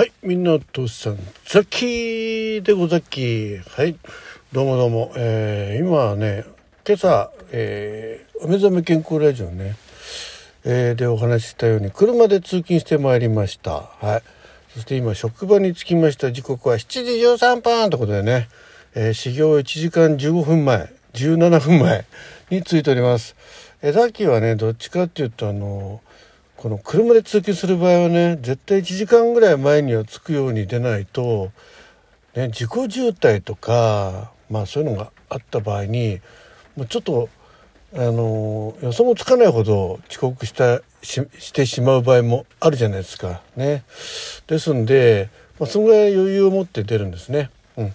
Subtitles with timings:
[0.00, 3.62] はい、みんなお父さん、ザッキーでござっきー。
[3.68, 3.98] はい、
[4.50, 5.12] どうもどうも。
[5.14, 6.46] えー、今はね、
[6.86, 9.76] 今朝、えー、お目覚め健康ラジオね、
[10.64, 13.72] えー、でお話ししたように、車で通勤してまいりました。
[13.72, 14.22] はい。
[14.72, 16.32] そして今、職場に着きました。
[16.32, 17.10] 時刻は7時
[17.46, 18.48] 13分ということでね、
[18.94, 22.06] えー、始業1時間15分前、17分前
[22.48, 23.36] に着いております。
[23.82, 26.00] えー、ザッキーはね、どっちかっていうと、あの
[26.60, 31.52] この車で通勤する場合はね絶対1時間ぐらい前には着くように出ないと、
[32.36, 36.20] ね、自己渋滞とか、まあ、そういうのがあった場合に
[36.76, 37.30] もうちょっと
[37.94, 43.40] あの予想もつかないほど遅刻したししてしまう場合もあるじゃないですか。
[43.56, 43.84] ね、
[44.46, 47.48] ですんで、まあ、そのぐらい余裕を持って出るんですね。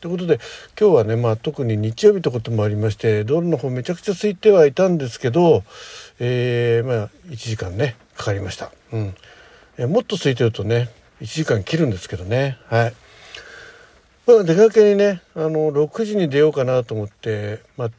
[0.00, 0.40] ということで
[0.80, 5.62] 今日はね、まあ、特に日曜日ということもありまして道路の方めちゃくちゃ空いてはいたんですけど、
[6.18, 8.72] えー、まあ、1時間ねかかりました。
[8.92, 9.14] うん。
[9.78, 10.88] えもっと空いてるとね、
[11.20, 12.58] 1時間切るんですけどね。
[12.66, 12.94] はい。
[14.26, 17.90] まあ、出かけにね、あの、6時に出ようかなと思って、まあ、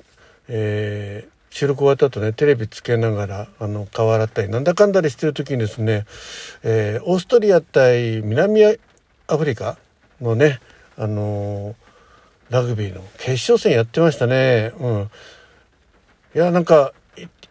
[0.49, 6.05] えー、収録終わった後ね、テレビつけながら、あの、顔洗ったり、なんだかんだりしてる時にですね、
[6.63, 8.65] えー、オーストリア対南
[9.27, 9.77] アフリカ
[10.19, 10.59] のね、
[10.97, 11.75] あの、
[12.49, 14.73] ラグビーの決勝戦やってましたね。
[14.79, 15.11] うん。
[16.35, 16.93] いや、なんか、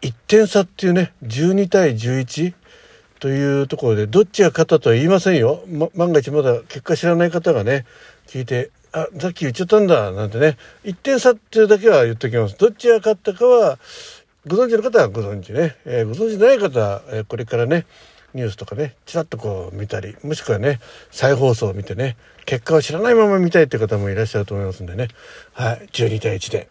[0.02, 2.54] 1点差っていうね12対11
[3.18, 7.86] というところでどっちが勝ったとは言いませんよ、ま、万が一まだ結果知らない方がね
[8.26, 13.78] 聞いて「あさっき言っちゃったんだ」なんてね1点差っていうだけは言っておきますどっちが勝ったかは
[14.46, 17.86] ご存知の方はご存知ね、えー、ご存知ない方は、えー、これからね
[18.34, 25.08] ニュースとかねちらっとこう見たりもしくはね再放送を見てね結果を知らないまま見たいって方もいらっしゃると思いますんでね
[25.52, 26.68] はい12対1で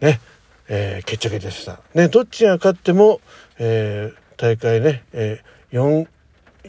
[0.00, 0.20] ね
[0.68, 1.80] えー、決着でした。
[1.94, 3.20] ね、どっちが勝っても、
[3.58, 6.08] えー、大会ね、えー、4、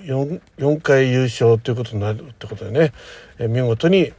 [0.05, 2.93] 4、4回優勝ということになるってことでね、
[3.39, 4.11] えー、見事に、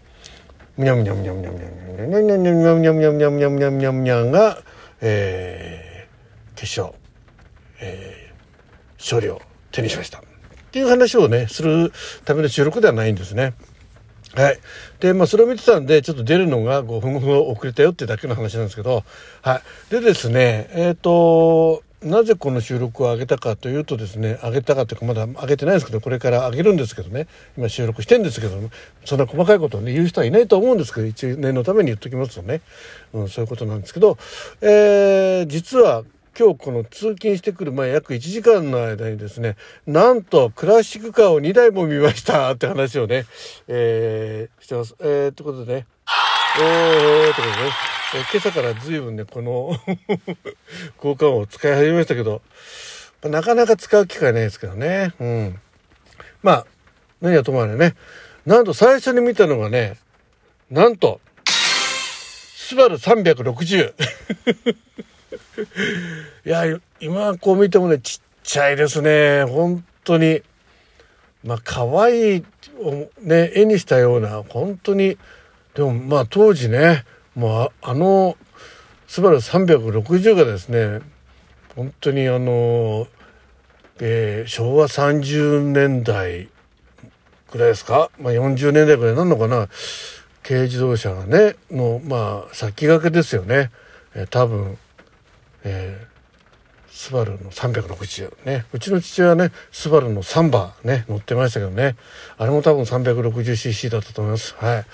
[0.79, 4.59] みゃむにゃむにゃむにゃむにゃむにゃむにゃむにゃむにゃむにゃむにゃむにゃむにゃむにゃむにゃむにゃが、
[5.01, 6.97] えー、決勝、
[7.81, 9.41] えー、勝利を
[9.77, 10.19] 手にしました。
[10.19, 10.23] っ
[10.73, 11.93] ていう話をね、する
[12.25, 13.55] ための収録ではないんですね。
[14.35, 14.59] はい。
[15.01, 19.05] で、まあ、それを見てたんで、ちょっと出るのが5分ほど遅れたよってだけの話なんですけど、
[19.43, 19.91] はい。
[19.91, 27.27] でですね、えっ、ー、と、なぜこの収録を上げたかというとですね、上げたかというかまだ上げてないですけど、これから上げるんですけどね、
[27.57, 28.61] 今収録してんですけど、
[29.05, 32.61] そんな細かいことをね、言う人はいないと思うんですけど、一年のために言っときますとね、
[33.15, 34.19] うん、そういうことなんですけど、
[34.61, 36.05] えー、実は
[36.39, 43.25] 今日この通勤してくる前約1時間の間にですね、なんとクラシックカーを2台も見ましたって話をね、
[43.69, 44.95] えー、してます。
[45.01, 45.87] えー、ってことでね、
[46.61, 47.71] えー、ってことでね、
[48.17, 49.79] えー、今朝から随分ね、この
[51.03, 52.43] 交換を使い始めましたけど、
[53.23, 55.15] なかなか使う機会ないですけどね。
[55.19, 55.61] うん。
[56.43, 56.67] まあ、
[57.23, 57.95] 何はともあれね、
[58.45, 59.97] なんと最初に見たのがね、
[60.71, 63.95] なんと、スバル360。
[66.45, 66.65] いや、
[67.01, 69.45] 今こう見てもね、ちっちゃいですね。
[69.45, 70.43] 本当に。
[71.45, 72.45] まあ、可愛い、
[73.23, 75.17] ね、絵にしたような、本当に。
[75.75, 77.05] でも、まあ、当時ね、
[77.35, 78.37] もう、あの、
[79.07, 81.01] スバル360がですね、
[81.77, 83.07] 本当にあの、
[84.01, 86.49] えー、昭和30年代
[87.51, 89.69] ぐらいですか、まあ、40年代ぐらいなのかな？
[90.43, 93.71] 軽自動車がねのまあ先駆けですよね、
[94.15, 94.79] えー、多分
[95.69, 98.67] えー、スバルの360ね。
[98.73, 101.97] うちの父親はねスバルのサンバね乗ってましたけどね。
[102.39, 104.55] あれも多分 360cc だったと思います。
[104.59, 104.87] はい。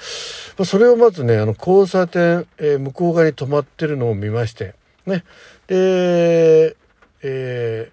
[0.57, 4.75] ま、それをまずねあの交差点、えー、向こう側に止まってるのを見まして。
[5.05, 5.25] ね。
[5.67, 6.75] で
[7.23, 7.93] え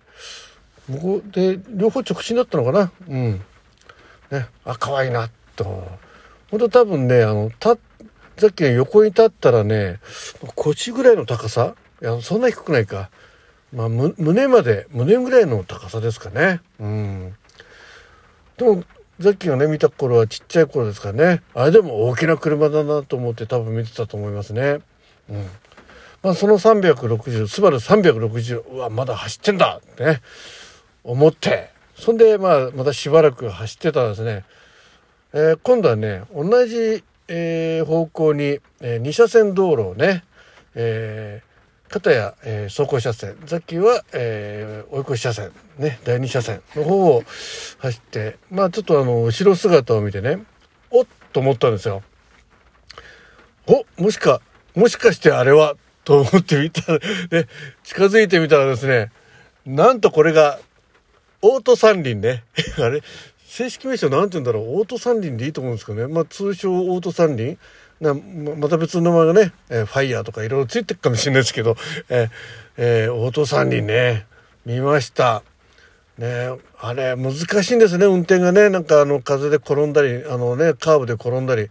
[0.90, 2.92] ー、向こうで両方直進だったのかな？
[3.10, 3.42] うん。
[4.32, 4.48] ね。
[4.64, 5.30] あ可愛いな。
[5.58, 5.66] と。
[6.50, 7.78] 本当多分ねあのた
[8.38, 10.00] さっき横に立ったらね
[10.56, 13.10] 腰ぐらいの高さいやそんな低くないか、
[13.74, 16.62] まあ、胸まで胸ぐらいの高さですかね。
[16.80, 17.36] うん。
[18.58, 18.84] でも
[19.20, 21.44] ザッキーがね見た頃はちっちゃい頃ですからね。
[21.54, 24.80] あれでも大きな車だなと思って多分見てたと思いますね。
[25.30, 25.46] うん。
[26.24, 30.22] まあその360スバル360うわまだ走ってんだってね
[31.04, 31.72] 思って。
[31.96, 34.46] そんでまあまたしばらく走ってたらですね、
[35.34, 40.24] えー、今度はね同じ、えー、方向に、えー、2車線道路をね、
[40.76, 41.44] え
[41.90, 43.36] 片や、えー、走行車線。
[43.46, 45.52] さっきは、えー、追い越し車線。
[45.78, 47.24] ね第2車線の方を
[47.80, 50.44] 走ってまあちょっとあの後ろ姿を見てね
[50.92, 52.04] おっと思ったんですよ。
[53.68, 54.42] おもしか
[54.76, 57.00] もしかしてあれはと思ってみたら
[57.32, 57.48] ね
[57.84, 59.12] 近づいてみたらですね
[59.66, 60.60] なんとこれが
[61.42, 62.44] オート三輪ね。
[62.78, 63.02] あれ
[63.50, 64.80] 正式名称なんて言うんだろう？
[64.80, 66.14] オート三輪でいいと思うんですけどね。
[66.14, 67.58] まあ通称オート三輪。
[68.00, 71.76] なまた別の名前がね、えー、ファイヤーとかいろいろついてるかもしれないですけど、
[72.10, 72.30] えー
[72.78, 74.28] えー、オート三輪ね。
[74.66, 75.42] 見ました。
[76.20, 78.06] ねあれ難しいんですね。
[78.06, 78.70] 運転がね。
[78.70, 81.70] なんかあの風で転んだりあのねカーブで転んだり。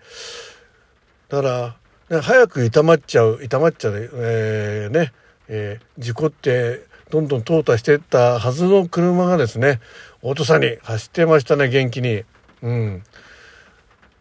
[1.28, 1.76] だか
[2.10, 5.12] ら、ね、早く痛まっちゃう痛まっちゃう、えー、ね、
[5.46, 9.80] えー、事故ってどんどん淘汰していったはずの車がですね
[10.22, 12.24] オートサに走ってましたね元気に。
[12.62, 13.02] うん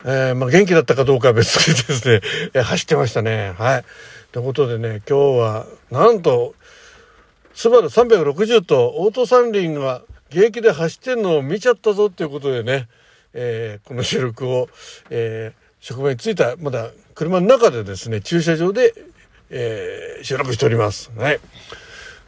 [0.06, 2.22] えー、まあ、元気だったかどうかは別にですね、
[2.54, 3.56] え、走ってましたね。
[3.58, 3.86] はい。
[4.32, 6.54] ということでね、今日は、なんと、
[7.56, 12.88] スバル360とオート三輪が現役で走ってんのを見ちゃったぞっていうことでね、
[13.34, 14.70] えー、この収録を、
[15.10, 18.94] えー、職場に着いた、まだ車の中でですね、駐車場で、
[19.50, 21.12] えー、収録しております。
[21.18, 21.40] はい。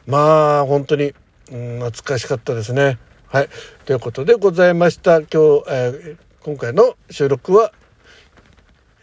[0.10, 1.14] まあ、本当に、
[1.52, 2.98] うん、懐かしかったですね。
[3.28, 3.50] はい。
[3.86, 5.18] ということでございました。
[5.18, 5.30] 今日、
[5.70, 7.72] えー、今回の収録は、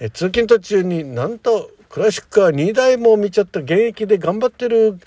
[0.00, 4.98] えー、通勤途中になんとクラシックカー2台も見ちゃった現役で頑張ってる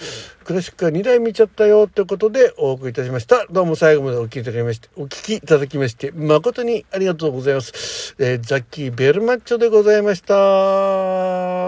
[0.45, 3.45] クラシックカー2台見ちゃったよということでお送りいたしました。
[3.51, 8.15] どうも最後までお聞きいただきまして、お聞きいただきまして、誠にありがとうございます。
[8.19, 11.58] えー、ザッキーベルマッチョでございました。